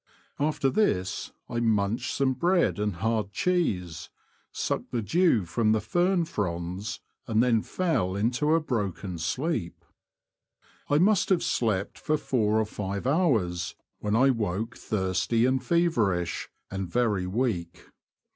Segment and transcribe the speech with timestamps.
[0.39, 4.09] After this I munched some bread and hard cheese,
[4.51, 9.85] sucked the dew from the fern fronds, and then fell into a broken sleep.
[10.89, 16.49] I must have slept for four or five hours, when I woke thirsty and feverish,
[16.71, 17.83] and very weak.